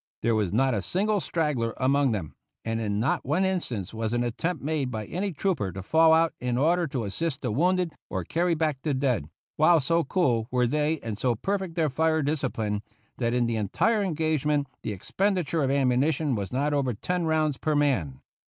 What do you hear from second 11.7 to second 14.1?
their fire discipline, that in the entire